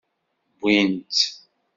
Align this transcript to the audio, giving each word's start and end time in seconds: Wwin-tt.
Wwin-tt. 0.61 1.21